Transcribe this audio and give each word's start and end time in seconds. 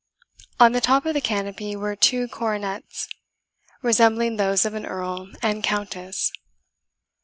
On 0.59 0.71
the 0.71 0.81
top 0.81 1.05
of 1.05 1.13
the 1.13 1.21
canopy 1.21 1.75
were 1.75 1.95
two 1.95 2.27
coronets, 2.27 3.07
resembling 3.83 4.37
those 4.37 4.65
of 4.65 4.73
an 4.73 4.83
earl 4.87 5.29
and 5.43 5.63
countess. 5.63 6.31